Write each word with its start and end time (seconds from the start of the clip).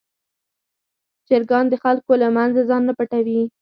چرګان 1.27 1.65
د 1.69 1.73
خلکو 1.83 2.11
له 2.21 2.27
منځه 2.35 2.61
ځان 2.69 2.81
نه 2.89 2.93
پټوي. 2.97 3.41